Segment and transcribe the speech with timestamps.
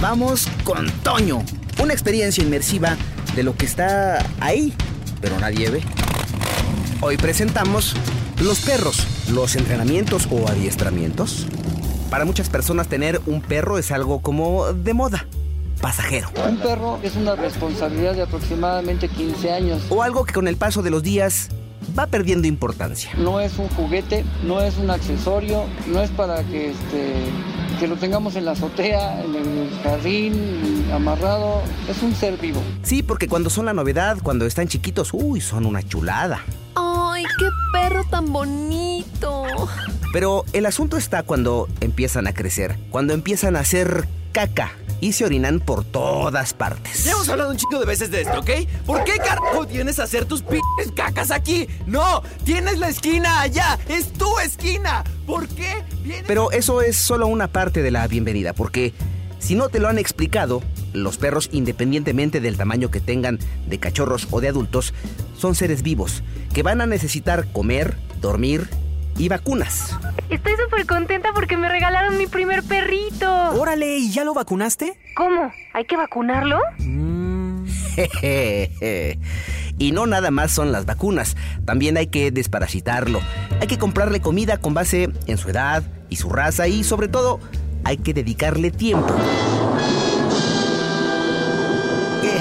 [0.00, 1.42] Vamos con Toño.
[1.82, 2.96] Una experiencia inmersiva
[3.34, 4.72] de lo que está ahí,
[5.20, 5.82] pero nadie ve.
[7.00, 7.94] Hoy presentamos
[8.40, 11.46] los perros, los entrenamientos o adiestramientos.
[12.10, 15.26] Para muchas personas tener un perro es algo como de moda,
[15.80, 16.30] pasajero.
[16.48, 19.82] Un perro es una responsabilidad de aproximadamente 15 años.
[19.90, 21.50] O algo que con el paso de los días
[21.98, 23.10] va perdiendo importancia.
[23.16, 27.14] No es un juguete, no es un accesorio, no es para que este
[27.78, 32.62] que lo tengamos en la azotea, en el jardín, amarrado, es un ser vivo.
[32.82, 36.44] Sí, porque cuando son la novedad, cuando están chiquitos, uy, son una chulada.
[36.76, 39.44] ¡Ay, qué perro tan bonito!
[40.12, 44.72] Pero el asunto está cuando empiezan a crecer, cuando empiezan a hacer caca
[45.04, 47.04] y se orinan por todas partes.
[47.04, 48.50] Ya hemos hablado un chico de veces de esto, ¿ok?
[48.86, 50.58] ¿Por qué carajo tienes a hacer tus p
[50.96, 51.68] cacas aquí?
[51.84, 55.04] No, tienes la esquina allá, es tu esquina.
[55.26, 55.84] ¿Por qué?
[56.26, 58.94] Pero eso es solo una parte de la bienvenida, porque
[59.40, 60.62] si no te lo han explicado,
[60.94, 64.94] los perros, independientemente del tamaño que tengan de cachorros o de adultos,
[65.36, 66.22] son seres vivos
[66.54, 68.70] que van a necesitar comer, dormir
[69.16, 69.98] y vacunas.
[70.30, 73.50] Estoy súper contenta porque me regalaron mi primer perrito.
[73.60, 74.98] Órale, ¿y ya lo vacunaste?
[75.16, 75.52] ¿Cómo?
[75.72, 76.60] ¿Hay que vacunarlo?
[76.78, 77.64] Mm.
[79.78, 83.20] y no nada más son las vacunas, también hay que desparasitarlo.
[83.60, 87.40] Hay que comprarle comida con base en su edad y su raza y sobre todo
[87.84, 89.14] hay que dedicarle tiempo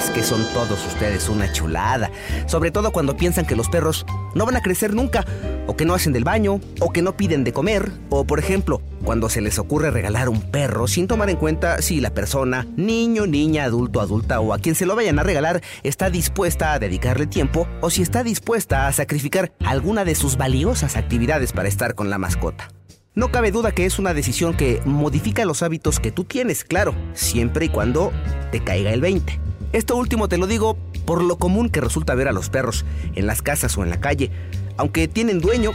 [0.09, 2.11] que son todos ustedes una chulada.
[2.45, 5.25] Sobre todo cuando piensan que los perros no van a crecer nunca,
[5.67, 8.81] o que no hacen del baño, o que no piden de comer, o por ejemplo,
[9.03, 13.27] cuando se les ocurre regalar un perro sin tomar en cuenta si la persona, niño,
[13.27, 17.27] niña, adulto, adulta o a quien se lo vayan a regalar está dispuesta a dedicarle
[17.27, 22.09] tiempo o si está dispuesta a sacrificar alguna de sus valiosas actividades para estar con
[22.09, 22.69] la mascota.
[23.15, 26.95] No cabe duda que es una decisión que modifica los hábitos que tú tienes, claro,
[27.13, 28.11] siempre y cuando
[28.51, 29.52] te caiga el 20.
[29.73, 32.85] Esto último te lo digo por lo común que resulta ver a los perros
[33.16, 34.30] en las casas o en la calle,
[34.77, 35.71] aunque tienen dueño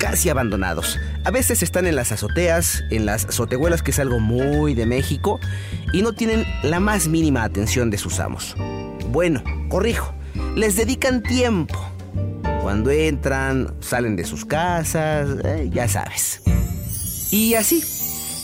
[0.00, 0.98] casi abandonados.
[1.24, 5.38] A veces están en las azoteas, en las azotehuelas, que es algo muy de México,
[5.92, 8.56] y no tienen la más mínima atención de sus amos.
[9.10, 10.12] Bueno, corrijo,
[10.56, 11.78] les dedican tiempo.
[12.62, 16.42] Cuando entran, salen de sus casas, eh, ya sabes.
[17.30, 17.82] Y así,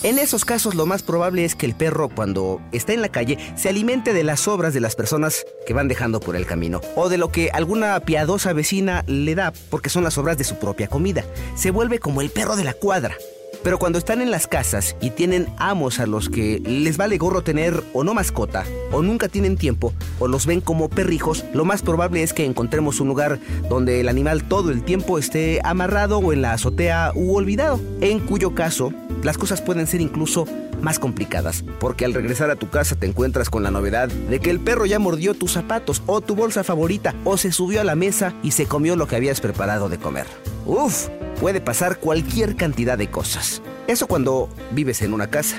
[0.02, 3.38] en esos casos lo más probable es que el perro cuando está en la calle
[3.56, 7.08] se alimente de las sobras de las personas que van dejando por el camino o
[7.08, 10.88] de lo que alguna piadosa vecina le da porque son las sobras de su propia
[10.88, 11.24] comida.
[11.56, 13.16] Se vuelve como el perro de la cuadra.
[13.62, 17.42] Pero cuando están en las casas y tienen amos a los que les vale gorro
[17.42, 21.82] tener o no mascota, o nunca tienen tiempo, o los ven como perrijos, lo más
[21.82, 26.32] probable es que encontremos un lugar donde el animal todo el tiempo esté amarrado o
[26.32, 30.46] en la azotea u olvidado, en cuyo caso las cosas pueden ser incluso
[30.80, 34.50] más complicadas, porque al regresar a tu casa te encuentras con la novedad de que
[34.50, 37.94] el perro ya mordió tus zapatos o tu bolsa favorita o se subió a la
[37.94, 40.26] mesa y se comió lo que habías preparado de comer.
[40.66, 41.06] Uf,
[41.40, 43.62] puede pasar cualquier cantidad de cosas.
[43.86, 45.56] Eso cuando vives en una casa.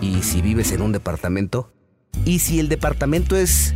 [0.00, 1.72] ¿Y si vives en un departamento?
[2.24, 3.74] ¿Y si el departamento es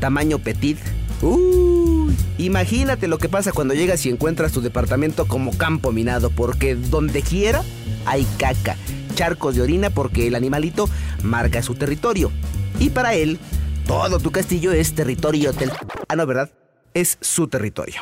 [0.00, 0.78] tamaño petit?
[1.22, 6.74] Uy, imagínate lo que pasa cuando llegas y encuentras tu departamento como campo minado, porque
[6.74, 7.62] donde quiera
[8.06, 8.76] hay caca,
[9.14, 10.88] charcos de orina porque el animalito
[11.22, 12.32] marca su territorio.
[12.78, 13.38] Y para él,
[13.86, 15.70] todo tu castillo es territorio del...
[16.08, 16.50] Ah, no, ¿verdad?
[16.94, 18.00] Es su territorio.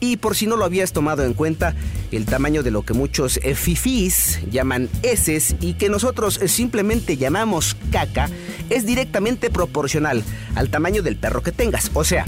[0.00, 1.74] Y por si no lo habías tomado en cuenta,
[2.12, 7.16] el tamaño de lo que muchos eh, fifís llaman heces y que nosotros eh, simplemente
[7.16, 8.30] llamamos caca
[8.70, 10.22] es directamente proporcional
[10.54, 11.90] al tamaño del perro que tengas.
[11.94, 12.24] O sea,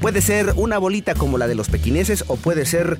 [0.00, 2.98] puede ser una bolita como la de los pequineses o puede ser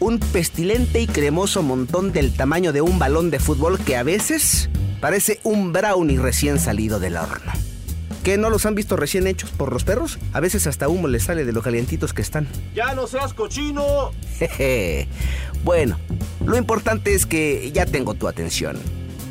[0.00, 4.70] un pestilente y cremoso montón del tamaño de un balón de fútbol que a veces
[5.00, 7.52] parece un brownie recién salido del horno.
[8.22, 10.18] ¿Qué no los han visto recién hechos por los perros?
[10.32, 12.48] A veces hasta humo les sale de lo calientitos que están.
[12.74, 14.12] ¡Ya no seas cochino!
[14.38, 15.08] Jeje.
[15.64, 15.98] Bueno,
[16.44, 18.78] lo importante es que ya tengo tu atención.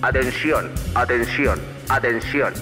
[0.01, 1.59] Atención, atención,
[1.89, 2.53] atención.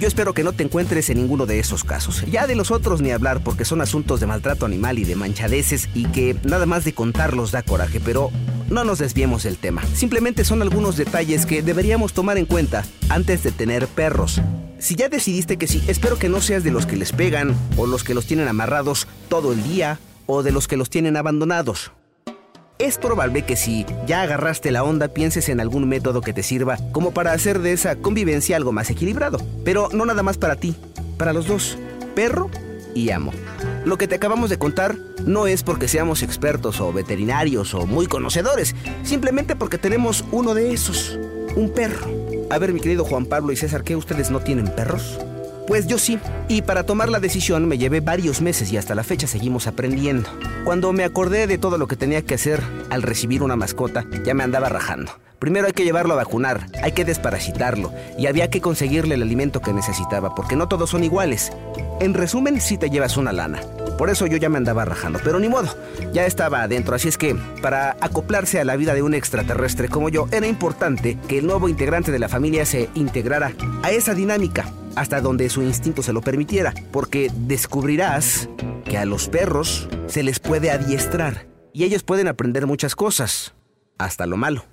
[0.00, 2.24] Yo espero que no te encuentres en ninguno de esos casos.
[2.30, 5.90] Ya de los otros ni hablar porque son asuntos de maltrato animal y de manchadeces
[5.94, 8.30] y que nada más de contarlos da coraje, pero
[8.70, 9.82] no nos desviemos del tema.
[9.94, 14.40] Simplemente son algunos detalles que deberíamos tomar en cuenta antes de tener perros.
[14.80, 17.86] Si ya decidiste que sí, espero que no seas de los que les pegan o
[17.86, 21.92] los que los tienen amarrados todo el día o de los que los tienen abandonados
[22.80, 26.78] es probable que si ya agarraste la onda pienses en algún método que te sirva
[26.92, 29.38] como para hacer de esa convivencia algo más equilibrado.
[29.64, 30.74] Pero no nada más para ti,
[31.18, 31.76] para los dos,
[32.14, 32.50] perro
[32.94, 33.32] y amo.
[33.84, 38.06] Lo que te acabamos de contar no es porque seamos expertos o veterinarios o muy
[38.06, 41.18] conocedores, simplemente porque tenemos uno de esos,
[41.56, 42.19] un perro.
[42.50, 45.20] A ver, mi querido Juan Pablo y César, ¿qué ustedes no tienen perros?
[45.68, 46.18] Pues yo sí,
[46.48, 50.28] y para tomar la decisión me llevé varios meses y hasta la fecha seguimos aprendiendo.
[50.64, 52.60] Cuando me acordé de todo lo que tenía que hacer
[52.90, 55.12] al recibir una mascota, ya me andaba rajando.
[55.38, 59.60] Primero hay que llevarlo a vacunar, hay que desparasitarlo y había que conseguirle el alimento
[59.60, 61.52] que necesitaba, porque no todos son iguales.
[62.00, 63.60] En resumen, sí te llevas una lana.
[64.00, 65.76] Por eso yo ya me andaba rajando, pero ni modo,
[66.14, 70.08] ya estaba adentro, así es que para acoplarse a la vida de un extraterrestre como
[70.08, 73.52] yo, era importante que el nuevo integrante de la familia se integrara
[73.82, 78.48] a esa dinámica, hasta donde su instinto se lo permitiera, porque descubrirás
[78.86, 83.52] que a los perros se les puede adiestrar y ellos pueden aprender muchas cosas,
[83.98, 84.64] hasta lo malo.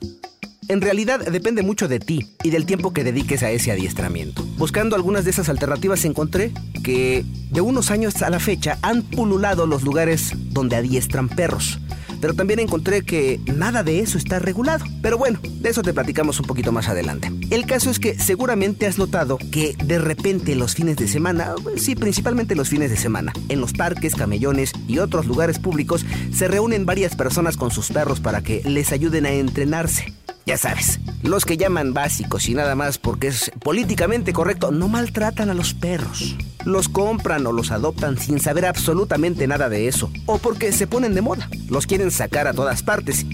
[0.70, 4.44] En realidad depende mucho de ti y del tiempo que dediques a ese adiestramiento.
[4.58, 6.52] Buscando algunas de esas alternativas encontré
[6.84, 11.80] que de unos años a la fecha han pululado los lugares donde adiestran perros.
[12.20, 14.84] Pero también encontré que nada de eso está regulado.
[15.02, 17.32] Pero bueno, de eso te platicamos un poquito más adelante.
[17.50, 21.96] El caso es que seguramente has notado que de repente los fines de semana, sí,
[21.96, 26.86] principalmente los fines de semana, en los parques, camellones y otros lugares públicos se reúnen
[26.86, 30.17] varias personas con sus perros para que les ayuden a entrenarse.
[30.48, 35.50] Ya sabes, los que llaman básicos y nada más porque es políticamente correcto no maltratan
[35.50, 36.38] a los perros.
[36.64, 40.10] Los compran o los adoptan sin saber absolutamente nada de eso.
[40.26, 41.50] O porque se ponen de moda.
[41.70, 43.26] Los quieren sacar a todas partes.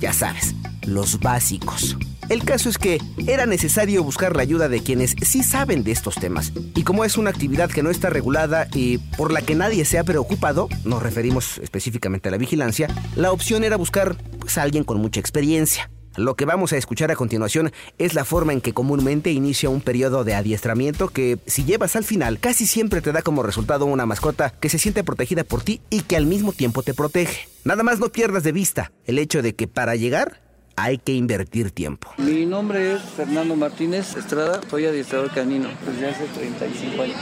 [0.00, 1.96] Ya sabes, los básicos.
[2.28, 6.16] El caso es que era necesario buscar la ayuda de quienes sí saben de estos
[6.16, 6.52] temas.
[6.74, 9.98] Y como es una actividad que no está regulada y por la que nadie se
[9.98, 14.84] ha preocupado, nos referimos específicamente a la vigilancia, la opción era buscar pues, a alguien
[14.84, 15.90] con mucha experiencia.
[16.20, 19.80] Lo que vamos a escuchar a continuación es la forma en que comúnmente inicia un
[19.80, 24.04] periodo de adiestramiento que, si llevas al final, casi siempre te da como resultado una
[24.04, 27.48] mascota que se siente protegida por ti y que al mismo tiempo te protege.
[27.64, 30.42] Nada más no pierdas de vista el hecho de que para llegar
[30.76, 32.12] hay que invertir tiempo.
[32.18, 37.16] Mi nombre es Fernando Martínez Estrada, soy adiestrador canino desde hace 35 años.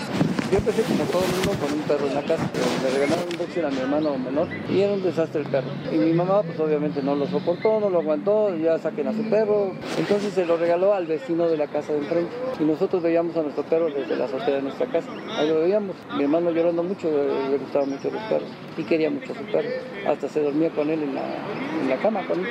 [0.50, 2.50] Yo empecé como todo el mundo con un perro en la casa,
[2.82, 5.68] me regalaron un boxer a mi hermano menor y era un desastre el perro.
[5.92, 9.28] Y mi mamá pues obviamente no lo soportó, no lo aguantó, ya saquen a su
[9.28, 9.72] perro.
[9.98, 12.32] Entonces se lo regaló al vecino de la casa de enfrente.
[12.58, 15.10] Y nosotros veíamos a nuestro perro desde la azotea de nuestra casa.
[15.36, 15.96] Ahí lo veíamos.
[16.16, 18.48] Mi hermano llorando mucho, le gustaban mucho los perros
[18.78, 19.68] y quería mucho a su perro.
[20.08, 21.24] Hasta se dormía con él en la,
[21.82, 22.46] en la cama con él.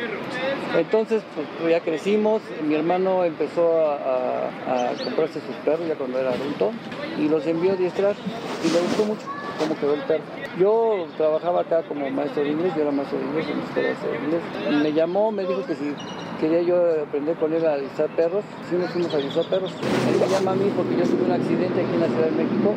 [0.78, 6.20] Entonces pues ya crecimos, mi hermano empezó a, a, a comprarse sus perros ya cuando
[6.20, 6.72] era adulto
[7.18, 9.26] y los envió y le gustó mucho
[9.58, 10.24] cómo quedó el perro.
[10.60, 14.12] Yo trabajaba acá como maestro de inglés, yo era maestro de inglés en la escuela
[14.12, 14.84] de inglés.
[14.84, 15.94] Me llamó, me dijo que si
[16.40, 19.72] quería yo aprender con él a adiestrar perros, sí nos fuimos a adiestrar perros.
[19.72, 22.44] Él me llama a mí porque yo tuve un accidente aquí en la Ciudad de
[22.44, 22.74] México,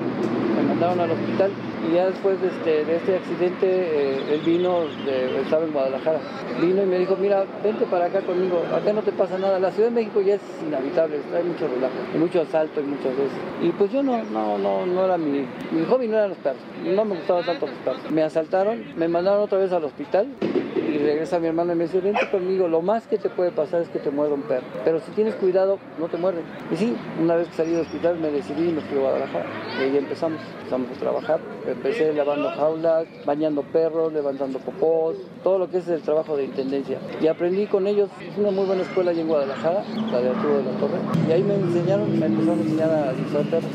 [0.57, 1.51] me mandaron al hospital
[1.89, 6.19] y ya después de este, este accidente eh, él vino, de, estaba en Guadalajara,
[6.61, 9.71] vino y me dijo, mira, vente para acá conmigo, acá no te pasa nada, la
[9.71, 13.39] Ciudad de México ya es inhabitable, hay mucho relajo, hay mucho asalto y muchas veces.
[13.63, 16.61] Y pues yo no, no, no, no era mi, mi hobby, no eran los perros,
[16.85, 18.11] no me gustaban tanto los perros.
[18.11, 22.01] Me asaltaron, me mandaron otra vez al hospital y regresa mi hermano y me dice,
[22.01, 25.01] vente conmigo, lo más que te puede pasar es que te muerda un perro, pero
[25.01, 26.45] si tienes cuidado, no te muerden.
[26.71, 29.47] Y sí, una vez que salí del hospital me decidí y me fui a Guadalajara,
[29.79, 31.41] y ahí empezamos, empezamos a trabajar,
[31.73, 36.99] empecé lavando jaulas, bañando perros, levantando popós, todo lo que es el trabajo de intendencia.
[37.21, 40.59] Y aprendí con ellos, es una muy buena escuela allí en Guadalajara, la de Arturo
[40.59, 43.71] de la Torre, y ahí me enseñaron, me empezaron a enseñar a adiestrar perros,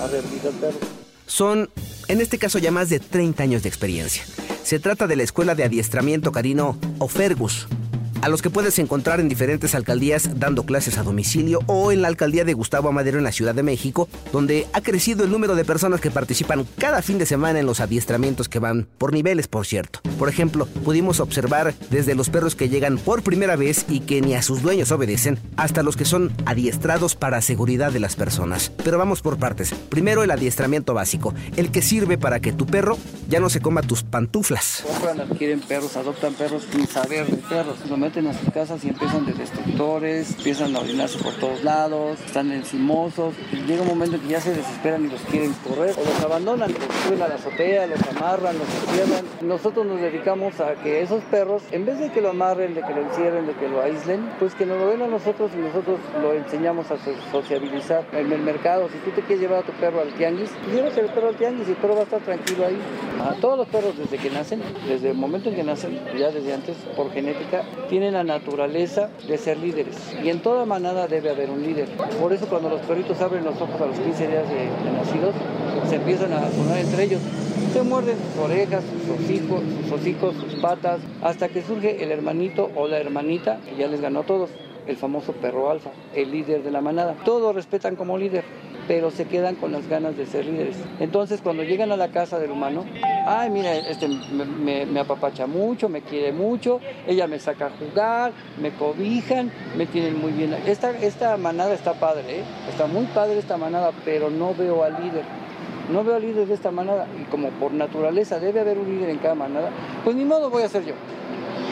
[0.00, 0.80] a rehabilitar perros.
[1.26, 1.70] Son,
[2.08, 4.24] en este caso, ya más de 30 años de experiencia.
[4.62, 7.68] Se trata de la Escuela de Adiestramiento Carino o Fergus,
[8.24, 12.08] a los que puedes encontrar en diferentes alcaldías dando clases a domicilio o en la
[12.08, 15.66] alcaldía de Gustavo Amadero en la Ciudad de México, donde ha crecido el número de
[15.66, 19.66] personas que participan cada fin de semana en los adiestramientos que van por niveles, por
[19.66, 20.00] cierto.
[20.18, 24.34] Por ejemplo, pudimos observar desde los perros que llegan por primera vez y que ni
[24.34, 28.72] a sus dueños obedecen, hasta los que son adiestrados para seguridad de las personas.
[28.84, 29.74] Pero vamos por partes.
[29.90, 32.96] Primero el adiestramiento básico, el que sirve para que tu perro
[33.28, 34.82] ya no se coma tus pantuflas.
[34.86, 37.76] Compran, adquieren perros, adoptan perros sin saber de perros.
[38.14, 43.34] A sus casas y empiezan de destructores, empiezan a orinarse por todos lados, están encimosos.
[43.66, 46.72] Llega un momento en que ya se desesperan y los quieren correr o los abandonan,
[46.72, 49.24] los suben a la azotea, los amarran, los encierran.
[49.40, 52.94] Nosotros nos dedicamos a que esos perros, en vez de que lo amarren, de que
[52.94, 55.98] lo encierren, de que lo aíslen, pues que nos lo den a nosotros y nosotros
[56.22, 56.96] lo enseñamos a
[57.32, 58.88] sociabilizar en el mercado.
[58.92, 61.66] Si tú te quieres llevar a tu perro al tianguis, llévate el perro al tianguis
[61.66, 62.78] y el perro va a estar tranquilo ahí.
[63.28, 66.54] A todos los perros desde que nacen, desde el momento en que nacen, ya desde
[66.54, 69.96] antes, por genética, tienen la naturaleza de ser líderes.
[70.22, 71.88] Y en toda manada debe haber un líder.
[72.20, 75.34] Por eso cuando los perritos abren los ojos a los 15 días de, nacidos,
[75.88, 77.20] se empiezan a poner entre ellos.
[77.72, 82.70] Se muerden sus orejas, sus hijos, sus hocicos, sus patas, hasta que surge el hermanito
[82.76, 84.50] o la hermanita que ya les ganó a todos.
[84.86, 87.16] el famoso perro alfa, el líder de la manada.
[87.24, 88.44] Todos respetan como líder,
[88.86, 90.76] pero se quedan con las ganas de ser líderes.
[91.00, 92.84] Entonces cuando llegan a la casa del humano,
[93.26, 98.70] ay mira, este me, apapacha mucho, me quiere mucho, ella me saca a jugar, me
[98.72, 100.54] cobijan, me tienen muy bien.
[100.66, 102.44] Esta, esta manada está padre, ¿eh?
[102.68, 105.24] está muy padre esta manada, pero no veo al líder.
[105.90, 109.10] No veo al líder de esta manada y como por naturaleza debe haber un líder
[109.10, 109.70] en cada manada,
[110.02, 110.94] pues ni modo voy a ser yo.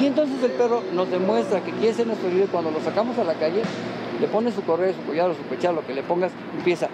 [0.00, 3.24] Y entonces el perro nos demuestra que quiere ser nuestro líder cuando lo sacamos a
[3.24, 3.62] la calle,
[4.22, 6.88] le pones su correa, su collar o su pechar, lo que le pongas, empieza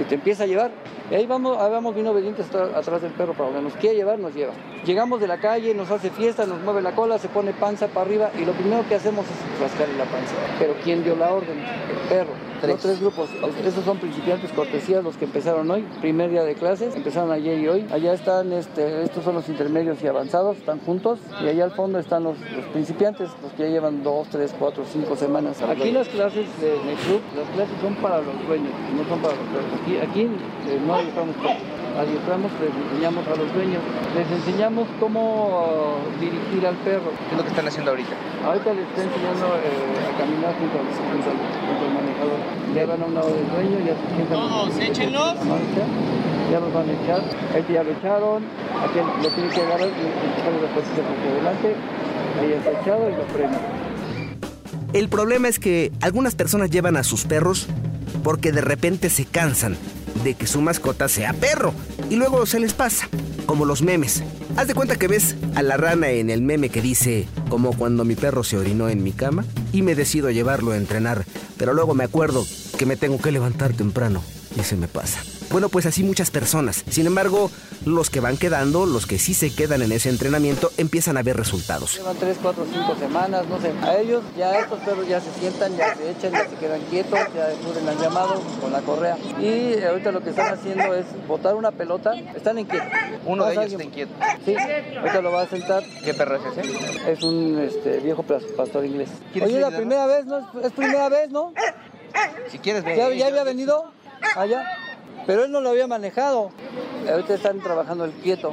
[0.00, 0.70] y te empieza a llevar.
[1.10, 4.18] Y ahí vamos, ahí vamos bien obedientes atrás del perro para donde nos quiere llevar,
[4.18, 4.52] nos lleva.
[4.84, 8.06] Llegamos de la calle, nos hace fiesta, nos mueve la cola, se pone panza para
[8.06, 10.34] arriba y lo primero que hacemos es rascarle la panza.
[10.58, 11.58] Pero ¿quién dio la orden?
[11.58, 12.46] El perro.
[12.66, 13.28] Los tres grupos,
[13.64, 17.68] esos son principiantes cortesías los que empezaron hoy, primer día de clases, empezaron ayer y
[17.68, 17.86] hoy.
[17.92, 21.20] Allá están, este, estos son los intermedios y avanzados, están juntos.
[21.44, 24.84] Y allá al fondo están los, los principiantes, los que ya llevan dos, tres, cuatro,
[24.90, 25.62] cinco semanas.
[25.62, 29.20] Aquí las clases de, en el club, las clases son para los dueños, no son
[29.20, 29.80] para los perros.
[29.82, 30.95] Aquí, aquí eh, no
[31.96, 33.82] adiestramos les enseñamos a los dueños,
[34.14, 37.10] les enseñamos cómo uh, dirigir al perro.
[37.28, 38.14] ¿Qué es lo que están haciendo ahorita?
[38.44, 42.38] Ahorita les estoy enseñando eh, a caminar junto al, junto, al, junto al manejador.
[42.74, 44.36] Ya van a un lado del dueño, ya se sientan.
[44.36, 45.34] Todos, échenlos.
[46.52, 47.22] Ya los van a echar.
[47.56, 48.44] Este ya lo echaron.
[48.84, 51.68] Aquel lo tiene que agarrar y empujarle la patita hacia adelante.
[52.40, 53.58] Ahí está echado y lo frena.
[54.92, 57.66] El problema es que algunas personas llevan a sus perros
[58.22, 59.76] porque de repente se cansan
[60.26, 61.72] de que su mascota sea perro.
[62.10, 63.08] Y luego se les pasa,
[63.46, 64.24] como los memes.
[64.56, 68.04] Haz de cuenta que ves a la rana en el meme que dice, como cuando
[68.04, 71.24] mi perro se orinó en mi cama y me decido llevarlo a entrenar,
[71.56, 72.44] pero luego me acuerdo
[72.76, 74.20] que me tengo que levantar temprano
[74.56, 75.20] y se me pasa.
[75.50, 76.82] Bueno, pues así muchas personas.
[76.88, 77.50] Sin embargo,
[77.84, 81.36] los que van quedando, los que sí se quedan en ese entrenamiento, empiezan a ver
[81.36, 81.96] resultados.
[81.98, 83.72] Llevan 3, 4, 5 semanas, no sé.
[83.82, 87.18] A ellos ya estos perros ya se sientan, ya se echan, ya se quedan quietos,
[87.34, 89.16] ya descubren el llamado con la correa.
[89.40, 92.14] Y ahorita lo que están haciendo es botar una pelota.
[92.34, 92.88] Están inquietos.
[93.24, 94.12] Uno de ellos está inquieto.
[94.44, 94.54] Sí,
[94.98, 95.84] ahorita lo va a sentar.
[96.04, 97.12] ¿Qué perro es ese?
[97.12, 99.10] Es un este, viejo pas- pastor inglés.
[99.32, 100.38] ¿Quieres Oye, la primera vez, ¿no?
[100.60, 101.52] Es- primera vez, ¿no?
[102.50, 102.82] Si quieres.
[102.84, 103.92] ¿Ya, ya había venido
[104.34, 104.64] allá?
[105.26, 106.50] Pero él no lo había manejado.
[107.10, 108.52] Ahorita están trabajando el quieto.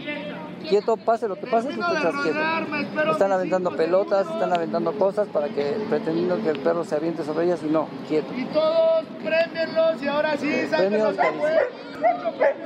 [0.67, 3.11] Quieto, pase lo que pase, tú te estás quieto.
[3.11, 7.45] Están aventando pelotas, están aventando cosas para que, pretendiendo que el perro se aviente sobre
[7.45, 8.33] ellas y no, quieto.
[8.33, 11.51] Y todos premienlos y ahora sí, Premios, sáquenlos.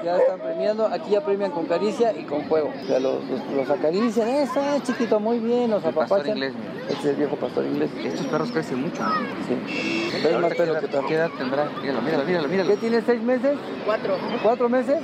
[0.04, 2.72] Ya están premiando, aquí ya premian con caricia y con juego.
[2.84, 6.40] O sea, los, los, los acarician, eso es chiquito, muy bien, los apapachan.
[6.90, 7.90] Este es el viejo pastor inglés.
[8.04, 9.04] Estos perros crecen mucho.
[9.04, 9.14] ¿no?
[9.48, 10.10] Sí.
[10.24, 11.08] Pero más Ahorita, pelo ¿qué que.
[11.08, 11.66] ¿Qué edad tendrá?
[11.82, 12.70] Míralo, míralo, míralo, míralo.
[12.70, 13.58] ¿Qué tiene, seis meses?
[13.86, 14.18] Cuatro.
[14.42, 15.00] ¿Cuatro meses?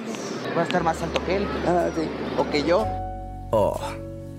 [0.57, 1.47] Va a estar más alto que él.
[1.67, 2.07] Ah, sí.
[2.37, 2.85] O que yo.
[3.51, 3.79] Oh,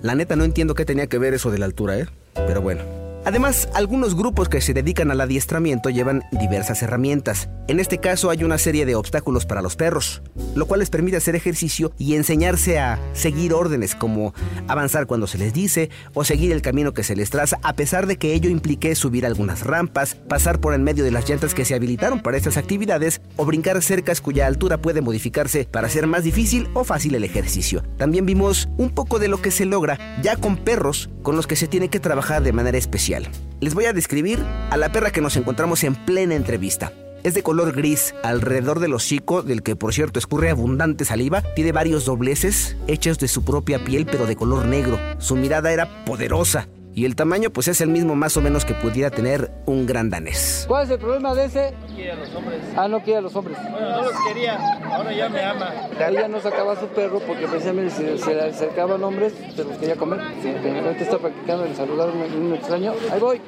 [0.03, 2.07] la neta no entiendo qué tenía que ver eso de la altura, ¿eh?
[2.35, 3.04] Pero bueno.
[3.27, 7.49] Además, algunos grupos que se dedican al adiestramiento llevan diversas herramientas.
[7.69, 10.21] En este caso hay una serie de obstáculos para los perros,
[10.55, 14.35] lo cual les permite hacer ejercicio y enseñarse a seguir órdenes como
[14.69, 18.07] avanzar cuando se les dice o seguir el camino que se les traza, a pesar
[18.07, 21.65] de que ello implique subir algunas rampas, pasar por en medio de las llantas que
[21.65, 26.25] se habilitaron para estas actividades o brincar cercas cuya altura puede modificarse para hacer más
[26.25, 27.83] difícil o fácil el ejercicio.
[27.97, 31.57] También vimos un poco de lo que se logra ya con perros con los que
[31.57, 33.14] se tiene que trabajar de manera especial.
[33.61, 36.93] Les voy a describir a la perra que nos encontramos en plena entrevista.
[37.23, 41.73] Es de color gris, alrededor del hocico, del que por cierto escurre abundante saliva, tiene
[41.73, 44.99] varios dobleces hechos de su propia piel pero de color negro.
[45.19, 48.75] Su mirada era poderosa y el tamaño pues es el mismo más o menos que
[48.75, 50.65] pudiera tener un gran danés.
[50.69, 51.73] ¿Cuál es el problema de ese?
[51.73, 52.61] No quiere a los hombres.
[52.77, 53.59] Ah, no quiere a los hombres.
[53.71, 54.59] Bueno, no los quería,
[54.91, 55.73] ahora ya me ama.
[55.99, 59.77] Ella no sacaba a su perro porque precisamente si se le acercaban hombres, se los
[59.79, 60.21] quería comer.
[60.21, 62.93] Ahorita está practicando el saludar a un, un extraño.
[63.11, 63.41] Ahí voy.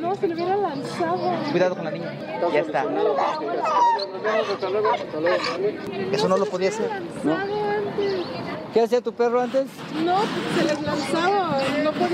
[0.00, 1.34] No, se le hubiera lanzado.
[1.50, 2.12] Cuidado con la niña.
[2.52, 2.84] Ya está.
[6.12, 6.90] Eso no lo podía hacer.
[8.72, 9.66] ¿Qué hacía tu perro antes?
[10.04, 11.41] No, pues se les lanzaba.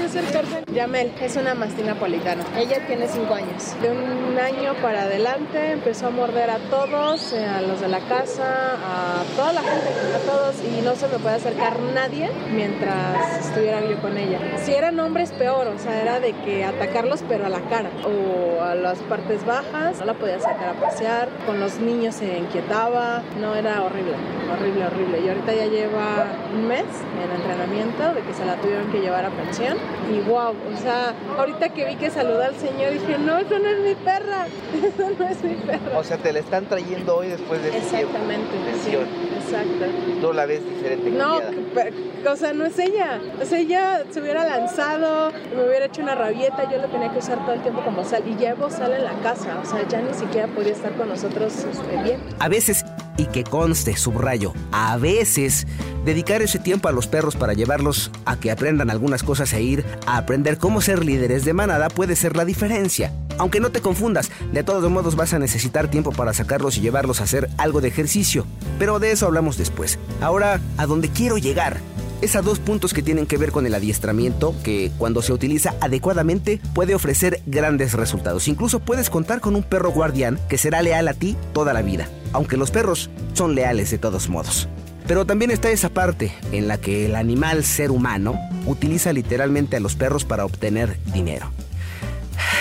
[0.09, 0.65] No podía acercarse.
[0.73, 2.45] Yamel es una mastín napolitana.
[2.57, 3.75] Ella tiene 5 años.
[3.83, 8.01] De un año para adelante empezó a morder a todos, eh, a los de la
[8.01, 13.47] casa, a toda la gente, a todos, y no se me puede acercar nadie mientras
[13.47, 14.39] estuviera yo con ella.
[14.63, 18.63] Si eran hombres, peor, o sea, era de que atacarlos, pero a la cara o
[18.63, 19.99] a las partes bajas.
[19.99, 21.29] No la podía sacar a pasear.
[21.47, 23.23] Con los niños se inquietaba.
[23.41, 24.15] No, era horrible,
[24.53, 25.21] horrible, horrible.
[25.21, 26.85] Y ahorita ya lleva un mes
[27.23, 29.77] en entrenamiento, de que se la tuvieron que llevar a pensión.
[30.11, 33.69] Y wow, o sea, ahorita que vi que saludó al señor, dije, no, eso no
[33.69, 34.47] es mi perra,
[34.83, 35.99] eso no es mi perra.
[35.99, 37.77] O sea, te la están trayendo hoy después de.
[37.77, 38.53] Exactamente,
[38.85, 39.85] sí, exacto.
[40.21, 41.11] Tú la ves diferente.
[41.11, 43.21] No, que- o sea, no es ella.
[43.41, 47.19] O sea, ella se hubiera lanzado, me hubiera hecho una rabieta, yo lo tenía que
[47.19, 48.23] usar todo el tiempo como sal.
[48.27, 51.53] Y llevo sal en la casa, o sea, ya ni siquiera podía estar con nosotros
[51.71, 52.21] este, bien.
[52.39, 52.85] A veces,
[53.19, 55.67] y que conste, subrayo, a veces,
[56.07, 59.85] dedicar ese tiempo a los perros para llevarlos a que aprendan algunas cosas e ir
[60.07, 63.13] a aprender cómo ser líderes de manada puede ser la diferencia.
[63.37, 67.21] Aunque no te confundas, de todos modos vas a necesitar tiempo para sacarlos y llevarlos
[67.21, 68.47] a hacer algo de ejercicio.
[68.79, 69.99] Pero de eso hablamos después.
[70.21, 71.79] Ahora, a donde quiero llegar
[72.21, 75.75] es a dos puntos que tienen que ver con el adiestramiento, que cuando se utiliza
[75.81, 78.49] adecuadamente puede ofrecer grandes resultados.
[78.49, 82.09] Incluso puedes contar con un perro guardián que será leal a ti toda la vida,
[82.33, 84.69] aunque los perros son leales de todos modos.
[85.07, 89.81] Pero también está esa parte en la que el animal ser humano utiliza literalmente a
[89.81, 91.51] los perros para obtener dinero.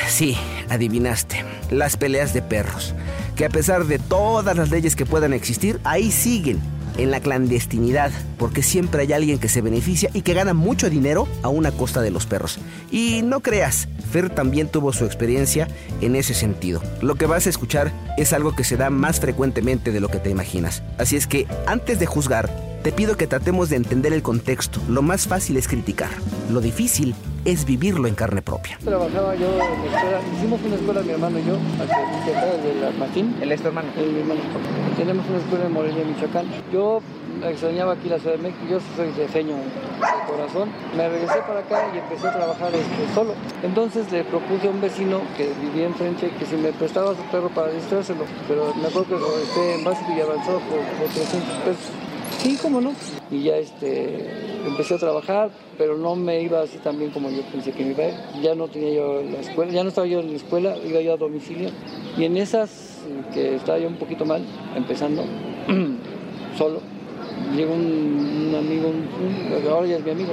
[0.08, 0.38] Sí,
[0.70, 1.44] adivinaste.
[1.70, 2.96] Las peleas de perros.
[3.36, 6.62] Que a pesar de todas las leyes que puedan existir, ahí siguen.
[6.98, 11.28] En la clandestinidad, porque siempre hay alguien que se beneficia y que gana mucho dinero
[11.44, 12.60] a una costa de los perros.
[12.92, 15.68] Y no creas, Fer también tuvo su experiencia
[16.02, 16.82] en ese sentido.
[17.02, 20.20] Lo que vas a escuchar es algo que se da más frecuentemente de lo que
[20.20, 20.84] te imaginas.
[20.98, 22.50] Así es que, antes de juzgar,
[22.84, 24.80] te pido que tratemos de entender el contexto.
[24.88, 26.10] Lo más fácil es criticar.
[26.50, 27.16] Lo difícil
[27.48, 28.78] es vivirlo en carne propia.
[28.84, 33.38] Trabajaba yo en la escuela, hicimos una escuela mi hermano y yo, de la Martín.
[33.42, 33.88] Él es tu hermano.
[33.96, 34.42] Eh, mi hermano.
[34.98, 36.46] Tenemos una escuela en Morelia, Michoacán.
[36.74, 37.00] Yo
[37.46, 40.70] extrañaba aquí la Ciudad de México, yo soy defeño de corazón.
[40.98, 43.34] Me regresé para acá y empecé a trabajar este, solo.
[43.64, 47.48] Entonces le propuse a un vecino que vivía enfrente que si me prestaba su perro
[47.48, 48.26] para distrárselo.
[48.50, 52.07] Pero me acuerdo que lo esté en básico y avanzado por, por 300 pesos.
[52.48, 52.94] Sí, cómo no.
[53.30, 54.26] Y ya este,
[54.66, 57.92] empecé a trabajar, pero no me iba así tan bien como yo pensé que me
[57.92, 58.16] iba a ir.
[58.42, 61.16] Ya no tenía yo la escuela, ya no estaba yo en la escuela, iba yo
[61.16, 61.72] a domicilio.
[62.18, 63.00] Y en esas
[63.34, 64.46] que estaba yo un poquito mal,
[64.78, 65.26] empezando,
[66.58, 66.80] solo,
[67.54, 68.94] llegó un, amigo,
[69.70, 70.32] ahora ya es mi amigo,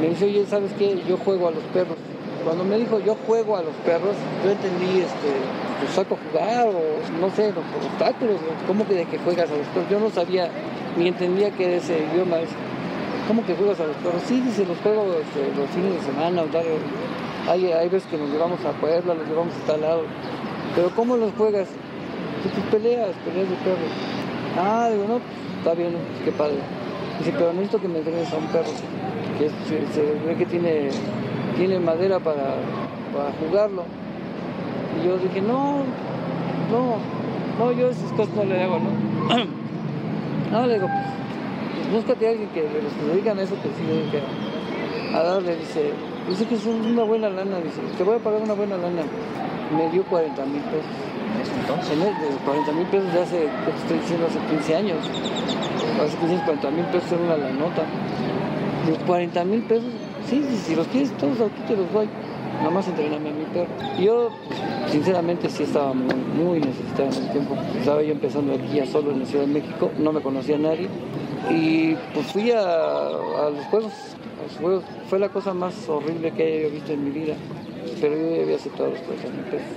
[0.00, 1.02] me dice, oye, ¿sabes qué?
[1.08, 1.96] Yo juego a los perros.
[2.44, 4.14] Cuando me dijo yo juego a los perros,
[4.44, 5.32] yo entendí, este,
[5.80, 8.36] pues saco a jugar o no sé, los obstáculos,
[8.68, 9.90] ¿cómo que de que juegas a los perros?
[9.90, 10.48] Yo no sabía
[10.96, 12.38] ni entendía que era ese idioma.
[12.38, 12.50] es,
[13.28, 14.22] ¿Cómo que juegas a los perros?
[14.26, 16.42] Sí, dice, los juego este, los fines de semana,
[17.48, 20.02] hay, hay veces que nos llevamos a Puebla, los llevamos a tal lado.
[20.74, 21.68] Pero ¿cómo los juegas?
[22.42, 23.90] Pues, pues, peleas, peleas de perros.
[24.58, 26.58] Ah, digo, no, pues, está bien, pues, qué padre.
[27.18, 28.70] Dice, pero necesito que me entrenes a un perro,
[29.38, 29.48] que
[29.92, 30.88] se ve que tiene,
[31.56, 32.56] tiene madera para,
[33.14, 33.84] para jugarlo.
[34.98, 35.84] Y yo dije, no,
[36.70, 36.96] no,
[37.58, 39.59] no, yo esas cosas no le hago, ¿no?
[40.50, 43.84] no, le digo, pues, búscate a alguien que los que dedican a eso, que sí
[43.86, 44.20] dedique
[45.14, 45.90] a darle, dice,
[46.28, 49.02] dice que es una buena lana, dice, te voy a pagar una buena lana.
[49.76, 50.90] Me dio 40 mil pesos.
[51.60, 54.26] Entonces, En el- de 40 mil pesos de hace, ¿qué te estoy diciendo?
[54.26, 54.98] Hace 15 años.
[56.04, 57.82] Hace 15 años 40 mil pesos era una la nota.
[58.88, 59.84] Los 40 mil pesos,
[60.28, 62.08] sí, sí, si los quieres todos aquí te los doy.
[62.58, 63.70] Nada más entrename a mi perro.
[63.98, 64.60] Yo, pues,
[64.90, 66.08] sinceramente, sí estaba muy,
[66.40, 67.56] muy necesitado en el tiempo.
[67.78, 70.58] Estaba yo empezando aquí ya solo en la Ciudad de México, no me conocía a
[70.58, 70.88] nadie.
[71.50, 73.92] Y pues fui a, a los juegos.
[73.92, 74.84] A los juegos.
[75.08, 77.34] Fue la cosa más horrible que haya visto en mi vida.
[78.00, 79.68] Pero yo ya había aceptado los 40 mil pesos.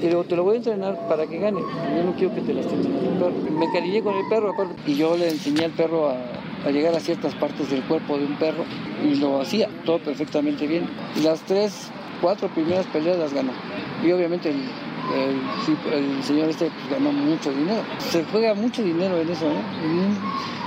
[0.00, 1.60] Y luego te lo voy a entrenar para que gane.
[1.60, 3.32] Yo no quiero que te lastimes perro.
[3.58, 4.74] Me encariñé con el perro aparte.
[4.86, 6.16] Y yo le enseñé al perro a,
[6.66, 8.64] a llegar a ciertas partes del cuerpo de un perro.
[9.04, 10.86] Y lo hacía todo perfectamente bien.
[11.22, 13.52] Las tres, cuatro primeras peleas las ganó.
[14.04, 14.62] Y obviamente el,
[15.14, 17.82] el, señor este pues, ganó mucho dinero.
[17.98, 19.60] Se juega mucho dinero en eso, ¿no?
[19.84, 20.16] En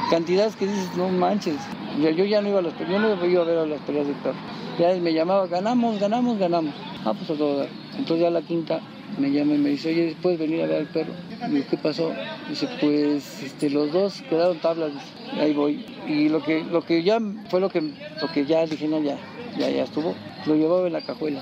[0.10, 1.58] cantidades que dices, no manches.
[2.02, 3.82] Yo, yo ya no iba a las peleas, yo no iba a ver a las
[3.82, 4.38] peleas del perro.
[4.80, 6.74] Ya me llamaba, ganamos, ganamos, ganamos.
[7.06, 7.70] Ah, pues a todo dar.
[7.98, 8.80] Entonces ya la quinta
[9.18, 11.14] me llama y me dice, oye, ¿puedes venir a ver al perro?
[11.52, 12.12] Y ¿qué pasó?
[12.50, 14.92] Dice, pues este, los dos quedaron tablas.
[15.40, 15.86] Ahí voy.
[16.08, 19.18] Y lo que, lo que ya fue lo que, lo que ya dije, ya,
[19.58, 20.16] ya, ya estuvo.
[20.46, 21.42] Lo llevaba en la cajuela.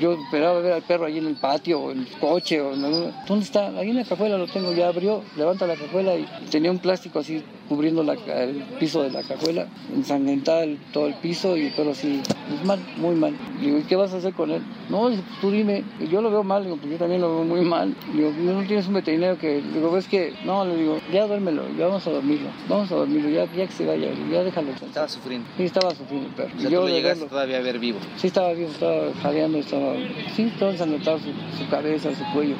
[0.00, 3.12] Yo esperaba ver al perro ahí en el patio en el coche o en algún-
[3.26, 3.68] ¿Dónde está?
[3.68, 7.18] Ahí en la cajuela lo tengo, ya abrió, levanta la cajuela y tenía un plástico
[7.20, 11.72] así cubriendo la el piso de la cajuela, ensangrentada el- todo el piso y el
[11.72, 13.34] perro así pues mal, muy mal.
[13.60, 14.62] Digo, ¿y qué vas a hacer con él?
[14.88, 17.62] No, pues tú dime, yo lo veo mal, digo, pues yo también lo veo muy
[17.62, 17.94] mal.
[18.14, 21.86] Digo, ¿no tienes un veterinario que, digo, ves que, no, le digo, ya duérmelo, ya
[21.86, 24.70] vamos a dormirlo, vamos a dormirlo, ya, ya que se vaya, ya déjalo.
[24.70, 25.46] Estaba sufriendo.
[25.56, 26.50] Sí, estaba sufriendo el perro.
[26.56, 27.98] O sea, yo tú lo llegaste verlo- todavía a ver vivo.
[28.16, 29.94] Sí, estaba bien, estaba jadeando, estaba.
[30.34, 31.24] Sí, estaba ensangrentado su,
[31.62, 32.54] su cabeza, su cuello.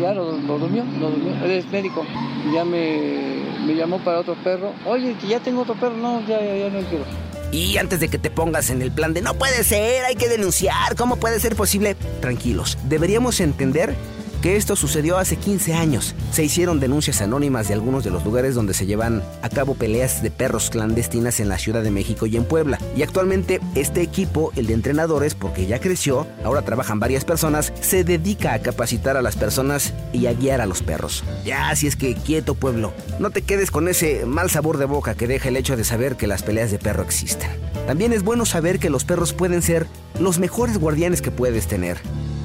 [0.00, 1.44] Ya lo, durmió, lo durmió.
[1.44, 2.04] Él es médico.
[2.52, 4.72] Ya me, me llamó para otro perro.
[4.86, 5.96] Oye, que ya tengo otro perro.
[5.96, 7.04] No, ya, ya, ya no quiero.
[7.52, 10.28] Y antes de que te pongas en el plan de no puede ser, hay que
[10.28, 11.94] denunciar, ¿cómo puede ser posible?
[12.20, 13.94] Tranquilos, deberíamos entender
[14.44, 16.14] que esto sucedió hace 15 años.
[16.30, 20.22] Se hicieron denuncias anónimas de algunos de los lugares donde se llevan a cabo peleas
[20.22, 22.78] de perros clandestinas en la Ciudad de México y en Puebla.
[22.94, 28.04] Y actualmente este equipo, el de entrenadores, porque ya creció, ahora trabajan varias personas, se
[28.04, 31.24] dedica a capacitar a las personas y a guiar a los perros.
[31.42, 35.14] Ya, así es que quieto pueblo, no te quedes con ese mal sabor de boca
[35.14, 37.48] que deja el hecho de saber que las peleas de perro existen.
[37.86, 39.86] También es bueno saber que los perros pueden ser
[40.20, 41.96] los mejores guardianes que puedes tener.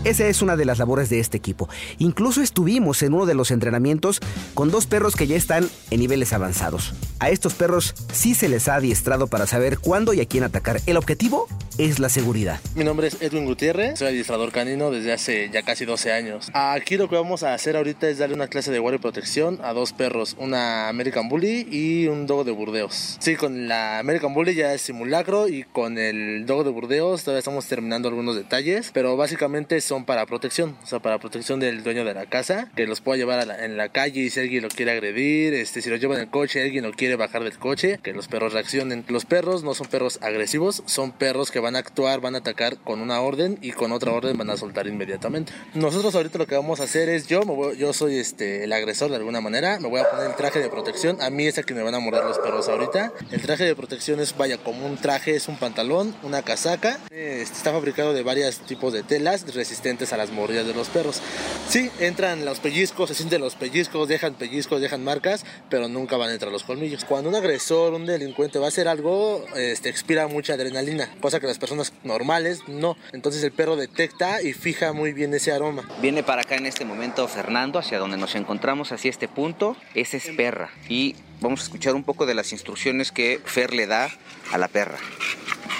[0.06, 1.68] Esa es una de las labores de este equipo.
[1.98, 4.22] Incluso estuvimos en uno de los entrenamientos
[4.54, 6.94] con dos perros que ya están en niveles avanzados.
[7.20, 10.80] A estos perros sí se les ha adiestrado para saber cuándo y a quién atacar.
[10.86, 12.60] El objetivo es la seguridad.
[12.76, 16.50] Mi nombre es Edwin Gutiérrez, soy adiestrador canino desde hace ya casi 12 años.
[16.54, 19.60] Aquí lo que vamos a hacer ahorita es darle una clase de guardia y protección
[19.64, 23.18] a dos perros, una American Bully y un Dogo de Burdeos.
[23.20, 27.40] Sí, con la American Bully ya es simulacro y con el Dogo de Burdeos todavía
[27.40, 32.06] estamos terminando algunos detalles, pero básicamente son para protección, o sea, para protección del dueño
[32.06, 34.62] de la casa, que los pueda llevar a la- en la calle y si alguien
[34.62, 37.58] lo quiere agredir, este, si lo lleva en el coche, alguien lo quiere bajar del
[37.58, 39.04] coche, que los perros reaccionen.
[39.08, 42.78] Los perros no son perros agresivos, son perros que van a actuar, van a atacar
[42.78, 45.52] con una orden y con otra orden van a soltar inmediatamente.
[45.74, 48.72] Nosotros ahorita lo que vamos a hacer es yo, me voy- yo soy este, el
[48.74, 51.58] agresor de alguna manera, me voy a poner el traje de protección, a mí es
[51.58, 53.12] a quien me van a morder los perros ahorita.
[53.32, 57.42] El traje de protección es, vaya, como un traje, es un pantalón, una casaca, este,
[57.42, 61.22] está fabricado de varios tipos de telas resistentes a las mordidas de los perros.
[61.68, 66.30] Sí, entran los pellizcos, se sienten los pellizcos, dejan pellizcos, dejan marcas, pero nunca van
[66.30, 67.06] a entrar los colmillos.
[67.06, 71.48] Cuando un agresor, un delincuente va a hacer algo, este, expira mucha adrenalina, cosa que
[71.48, 72.98] las personas normales no.
[73.14, 75.88] Entonces el perro detecta y fija muy bien ese aroma.
[76.02, 79.78] Viene para acá en este momento Fernando, hacia donde nos encontramos, hacia este punto.
[79.96, 80.72] Esa es perra.
[80.90, 84.10] Y vamos a escuchar un poco de las instrucciones que Fer le da
[84.52, 84.98] a la perra.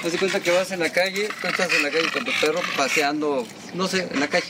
[0.04, 2.32] Haz de cuenta que vas en la calle, tú estás en la calle con tu
[2.40, 4.48] perro paseando, no sé, en la calle.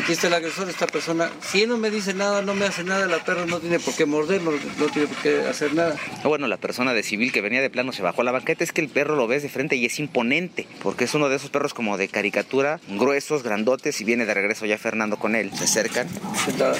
[0.00, 1.28] Aquí está el agresor, esta persona.
[1.42, 3.94] Si él no me dice nada, no me hace nada, la perra no tiene por
[3.96, 5.96] qué morder, no, no tiene por qué hacer nada.
[6.22, 8.62] Ah, Bueno, la persona de civil que venía de plano se bajó a la banqueta.
[8.62, 11.34] Es que el perro lo ves de frente y es imponente, porque es uno de
[11.36, 15.50] esos perros como de caricatura, gruesos, grandotes, y viene de regreso ya Fernando con él.
[15.56, 16.06] Se acercan.
[16.44, 16.76] Sentada.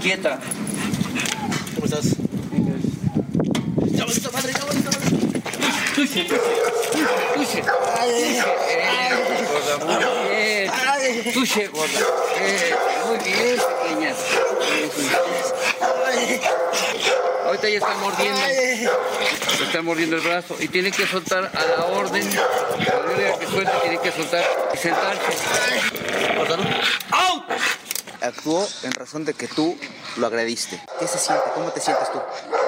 [0.00, 0.38] Quieta.
[1.74, 2.16] ¿Cómo estás?
[3.90, 4.30] ¡Ya bonita
[5.94, 6.40] ¡Tuche, tuche!
[7.34, 7.58] ¡Tuche!
[7.58, 8.42] ¡Eh,
[9.52, 9.96] gorda, muy
[10.30, 11.32] bien!
[11.34, 12.00] ¡Tuche, gorda!
[12.40, 12.74] ¡Eh,
[13.06, 14.16] muy bien, pequeñas!
[17.44, 18.40] Ahorita ya está mordiendo.
[19.58, 22.26] Se está mordiendo el brazo y tiene que soltar a la orden.
[22.26, 25.32] Cuando que suelte, tiene que soltar y sentarse.
[27.10, 27.44] ¡Out!
[28.22, 29.76] Actuó en razón de que tú
[30.16, 30.80] lo agrediste.
[30.98, 31.44] ¿Qué se siente?
[31.54, 32.18] ¿Cómo te sientes tú?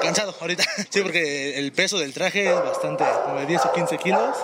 [0.02, 0.64] Cansado ahorita.
[0.90, 4.36] Sí, porque el peso del traje es bastante, como de 10 o 15 kilos.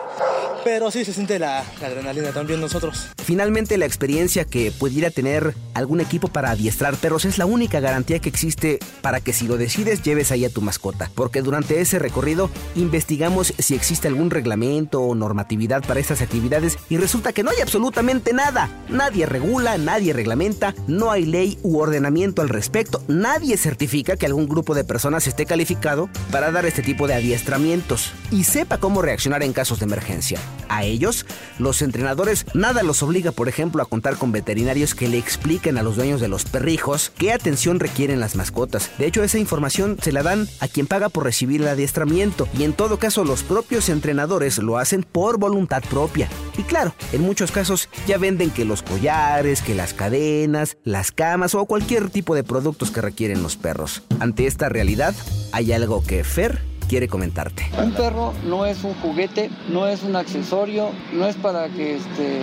[0.64, 3.08] Pero sí se siente la, la adrenalina también nosotros.
[3.24, 8.18] Finalmente, la experiencia que pudiera tener algún equipo para adiestrar perros es la única garantía
[8.18, 11.10] que existe para que si lo decides lleves ahí a tu mascota.
[11.14, 16.96] Porque durante ese recorrido investigamos si existe algún reglamento o normatividad para estas actividades y
[16.96, 18.68] resulta que no hay absolutamente nada.
[18.88, 23.02] Nadie regula, nadie reglamenta, no hay ley u ordenamiento al respecto.
[23.08, 28.12] Nadie certifica que algún grupo de personas esté calificado para dar este tipo de adiestramientos
[28.30, 30.38] y sepa cómo reaccionar en casos de emergencia.
[30.68, 31.24] A ellos,
[31.58, 35.82] los entrenadores nada los obliga, por ejemplo, a contar con veterinarios que le expliquen a
[35.82, 38.90] los dueños de los perrijos qué atención requieren las mascotas.
[38.98, 42.64] De hecho, esa información se la dan a quien paga por recibir el adiestramiento y
[42.64, 46.28] en todo caso los propios entrenadores lo hacen por voluntad propia.
[46.58, 51.54] Y claro, en muchos casos ya venden que los collares, que las cadenas, las camas
[51.54, 54.02] o cualquier tipo de productos que requieren los perros.
[54.18, 55.14] Ante esta realidad,
[55.52, 57.64] hay algo que Fer quiere comentarte.
[57.80, 62.40] Un perro no es un juguete, no es un accesorio, no es para que este,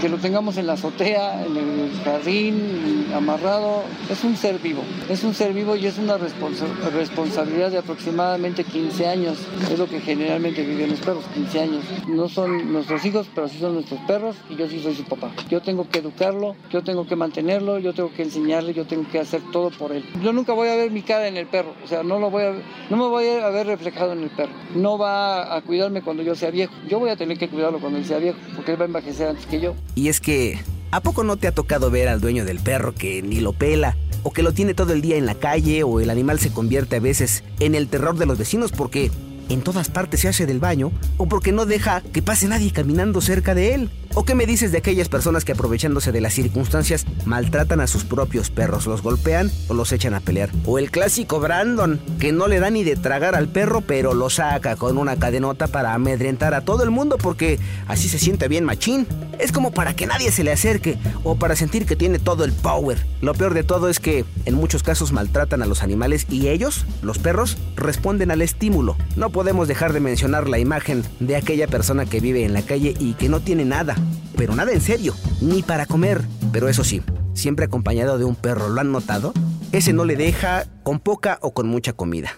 [0.00, 3.84] que lo tengamos en la azotea, en el jardín, amarrado.
[4.10, 8.64] Es un ser vivo, es un ser vivo y es una responsa- responsabilidad de aproximadamente
[8.64, 9.38] 15 años.
[9.70, 11.84] Es lo que generalmente viven los perros, 15 años.
[12.08, 15.30] No son nuestros hijos, pero sí son nuestros perros y yo sí soy su papá.
[15.48, 19.20] Yo tengo que educarlo, yo tengo que mantenerlo, yo tengo que enseñarle, yo tengo que
[19.20, 20.04] hacer todo por él.
[20.24, 22.42] Yo nunca voy a ver mi cara en el perro, o sea, no lo voy
[22.42, 22.52] a,
[22.90, 24.52] no me voy a ver reflejado en el perro.
[24.74, 26.72] No va a cuidarme cuando yo sea viejo.
[26.88, 29.28] Yo voy a tener que cuidarlo cuando él sea viejo, porque él va a envejecer
[29.28, 29.74] antes que yo.
[29.94, 30.58] Y es que,
[30.90, 33.96] ¿a poco no te ha tocado ver al dueño del perro que ni lo pela?
[34.22, 36.96] O que lo tiene todo el día en la calle, o el animal se convierte
[36.96, 39.10] a veces en el terror de los vecinos porque
[39.48, 43.20] en todas partes se hace del baño, o porque no deja que pase nadie caminando
[43.20, 43.90] cerca de él.
[44.18, 48.04] ¿O qué me dices de aquellas personas que aprovechándose de las circunstancias maltratan a sus
[48.04, 50.48] propios perros, los golpean o los echan a pelear?
[50.64, 54.30] O el clásico Brandon, que no le da ni de tragar al perro, pero lo
[54.30, 58.64] saca con una cadenota para amedrentar a todo el mundo porque así se siente bien
[58.64, 59.06] machín.
[59.38, 62.52] Es como para que nadie se le acerque o para sentir que tiene todo el
[62.52, 63.04] power.
[63.20, 66.86] Lo peor de todo es que en muchos casos maltratan a los animales y ellos,
[67.02, 68.96] los perros, responden al estímulo.
[69.14, 72.94] No podemos dejar de mencionar la imagen de aquella persona que vive en la calle
[72.98, 73.94] y que no tiene nada,
[74.36, 76.22] pero nada en serio, ni para comer.
[76.52, 77.02] Pero eso sí,
[77.34, 79.32] siempre acompañado de un perro, ¿lo han notado?
[79.72, 82.30] Ese no le deja con poca o con mucha comida.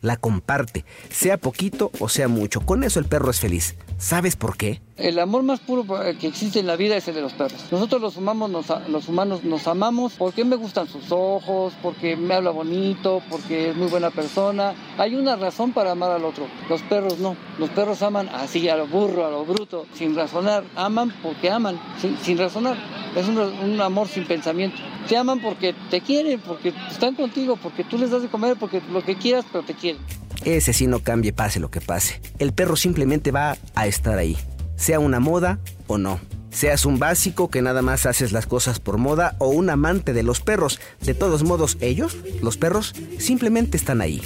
[0.00, 2.60] La comparte, sea poquito o sea mucho.
[2.60, 3.76] Con eso el perro es feliz.
[3.98, 4.82] ¿Sabes por qué?
[4.96, 5.84] El amor más puro
[6.18, 7.66] que existe en la vida es el de los perros.
[7.70, 13.22] Nosotros los los humanos nos amamos porque me gustan sus ojos, porque me habla bonito,
[13.28, 14.74] porque es muy buena persona.
[14.96, 16.46] Hay una razón para amar al otro.
[16.70, 17.36] Los perros no.
[17.58, 20.64] Los perros aman así, a lo burro, a lo bruto, sin razonar.
[20.76, 21.78] Aman porque aman,
[22.22, 22.78] sin, razonar.
[23.14, 24.78] Es un amor sin pensamiento.
[25.06, 28.80] Te aman porque te quieren, porque están contigo, porque tú les das de comer, porque
[28.90, 30.00] lo que quieras, pero te quieren.
[30.44, 32.20] Ese sí no cambie pase lo que pase.
[32.38, 34.36] El perro simplemente va a estar ahí,
[34.76, 36.20] sea una moda o no.
[36.50, 40.22] Seas un básico que nada más haces las cosas por moda o un amante de
[40.22, 40.80] los perros.
[41.02, 44.22] De todos modos, ellos, los perros, simplemente están ahí.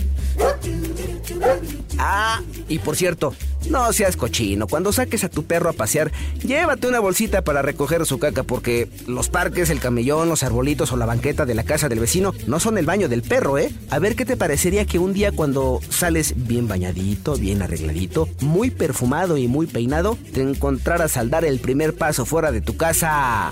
[2.02, 3.34] Ah, y por cierto,
[3.68, 4.66] no seas cochino.
[4.66, 6.10] Cuando saques a tu perro a pasear,
[6.42, 10.96] llévate una bolsita para recoger su caca porque los parques, el camellón, los arbolitos o
[10.96, 13.70] la banqueta de la casa del vecino no son el baño del perro, ¿eh?
[13.90, 18.70] A ver qué te parecería que un día cuando sales bien bañadito, bien arregladito, muy
[18.70, 23.50] perfumado y muy peinado, te encontraras al dar el primer paso fuera de tu casa.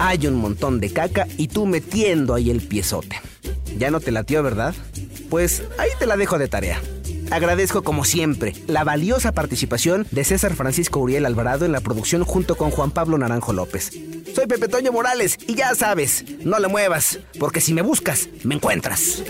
[0.00, 3.20] Hay un montón de caca y tú metiendo ahí el piezote.
[3.78, 4.74] Ya no te latió, ¿verdad?
[5.30, 6.80] Pues ahí te la dejo de tarea.
[7.32, 12.56] Agradezco como siempre la valiosa participación de César Francisco Uriel Alvarado en la producción junto
[12.56, 13.90] con Juan Pablo Naranjo López.
[14.34, 18.56] Soy Pepe Toño Morales y ya sabes, no le muevas, porque si me buscas, me
[18.56, 19.22] encuentras.